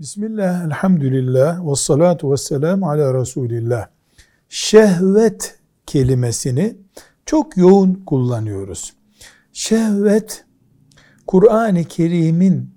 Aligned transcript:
Bismillah, 0.00 0.64
elhamdülillah, 0.64 1.70
ve 1.70 1.74
salatu 1.74 2.32
ve 2.32 2.36
selamu 2.36 2.90
ala 2.90 3.20
Resulillah. 3.20 3.88
Şehvet 4.48 5.58
kelimesini 5.86 6.76
çok 7.26 7.56
yoğun 7.56 7.94
kullanıyoruz. 8.06 8.94
Şehvet, 9.52 10.44
Kur'an-ı 11.26 11.84
Kerim'in 11.84 12.74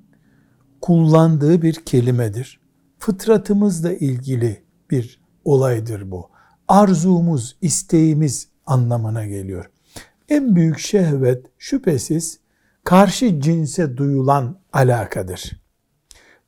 kullandığı 0.82 1.62
bir 1.62 1.74
kelimedir. 1.74 2.60
Fıtratımızla 3.00 3.94
ilgili 3.94 4.64
bir 4.92 5.22
olaydır 5.46 6.12
bu. 6.12 6.30
Arzumuz, 6.68 7.58
isteğimiz 7.62 8.48
anlamına 8.66 9.26
geliyor. 9.26 9.70
En 10.30 10.56
büyük 10.56 10.80
şehvet 10.80 11.46
şüphesiz 11.58 12.40
karşı 12.84 13.42
cinse 13.42 13.98
duyulan 13.98 14.60
alakadır. 14.74 15.60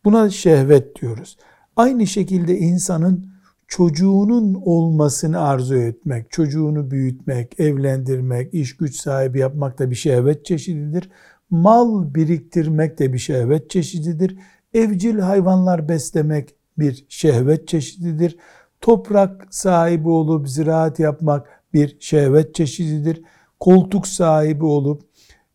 Buna 0.06 0.30
şehvet 0.30 1.02
diyoruz. 1.02 1.38
Aynı 1.76 2.08
şekilde 2.08 2.58
insanın 2.58 3.32
çocuğunun 3.68 4.62
olmasını 4.66 5.40
arzu 5.40 5.76
etmek, 5.76 6.32
çocuğunu 6.32 6.92
büyütmek, 6.92 7.60
evlendirmek, 7.60 8.54
iş 8.54 8.78
güç 8.78 8.96
sahibi 8.96 9.40
yapmak 9.40 9.80
da 9.80 9.90
bir 9.92 9.96
şehvet 9.96 10.46
çeşididir. 10.46 11.10
Mal 11.50 12.16
biriktirmek 12.16 13.00
de 13.00 13.14
bir 13.14 13.18
şehvet 13.18 13.70
çeşididir. 13.70 14.38
Evcil 14.74 15.20
hayvanlar 15.20 15.90
beslemek 15.90 16.56
bir 16.80 17.06
şehvet 17.10 17.68
çeşididir. 17.68 18.38
Toprak 18.82 19.48
sahibi 19.50 20.10
olup 20.10 20.50
ziraat 20.50 21.00
yapmak 21.00 21.48
bir 21.74 21.98
şehvet 22.00 22.56
çeşididir. 22.56 23.22
Koltuk 23.60 24.08
sahibi 24.08 24.66
olup 24.66 25.02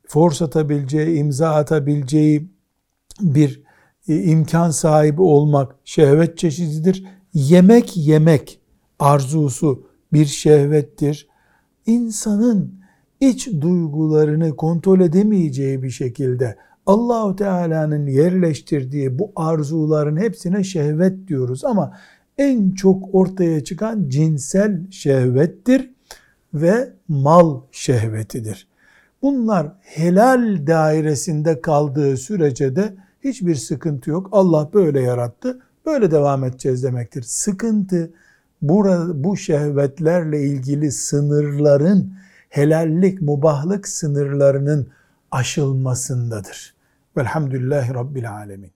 force 0.09 0.45
atabileceği, 0.45 1.19
imza 1.19 1.55
atabileceği 1.55 2.51
bir 3.21 3.66
imkan 4.09 4.71
sahibi 4.71 5.23
olmak 5.23 5.77
şehvet 5.85 6.39
çeşididir. 6.39 7.05
Yemek 7.35 7.97
yemek 7.97 8.61
arzusu 8.99 9.87
bir 10.13 10.27
şehvettir. 10.27 11.29
İnsanın 11.87 12.75
iç 13.21 13.49
duygularını 13.61 14.57
kontrol 14.57 15.01
edemeyeceği 15.01 15.83
bir 15.83 15.91
şekilde 15.91 16.57
Allahu 16.87 17.37
Teala'nın 17.37 18.07
yerleştirdiği 18.07 19.19
bu 19.19 19.33
arzuların 19.37 20.17
hepsine 20.17 20.65
şehvet 20.65 21.29
diyoruz 21.29 21.65
ama 21.65 21.93
en 22.39 22.71
çok 22.71 23.15
ortaya 23.15 23.65
çıkan 23.65 24.09
cinsel 24.09 24.91
şehvettir 24.91 25.91
ve 26.55 26.93
mal 27.09 27.61
şehvetidir. 27.73 28.69
Bunlar 29.23 29.73
helal 29.81 30.67
dairesinde 30.67 31.61
kaldığı 31.61 32.17
sürece 32.17 32.77
de 32.77 32.95
hiçbir 33.27 33.55
sıkıntı 33.55 34.11
yok. 34.11 34.29
Allah 34.33 34.71
böyle 34.75 35.01
yarattı. 35.01 35.61
Böyle 35.87 36.11
devam 36.11 36.45
edeceğiz 36.45 36.83
demektir. 36.83 37.23
Sıkıntı 37.23 38.11
burada 38.63 39.25
bu 39.25 39.37
şehvetlerle 39.37 40.43
ilgili 40.43 40.93
sınırların 40.93 42.15
helallik, 42.49 43.23
mubahlık 43.23 43.89
sınırlarının 43.89 44.89
aşılmasındadır. 45.31 46.75
Velhamdülillahi 47.17 47.95
Rabbil 47.95 48.33
Alemin. 48.33 48.76